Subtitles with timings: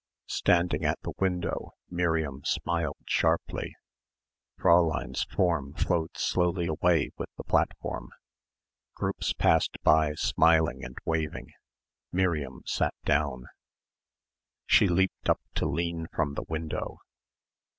[0.25, 3.75] Standing at the window Miriam smiled sharply.
[4.59, 8.09] Fräulein's form flowed slowly away with the platform.
[8.95, 11.51] Groups passed by smiling and waving.
[12.11, 13.45] Miriam sat down.
[14.65, 16.97] She leaped up to lean from the window.